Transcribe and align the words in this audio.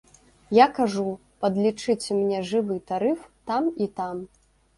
Я 0.57 0.65
кажу, 0.77 1.03
падлічыце 1.45 2.17
мне 2.21 2.39
жывы 2.53 2.79
тарыф 2.89 3.19
там 3.53 3.71
і 3.87 3.91
там. 4.03 4.27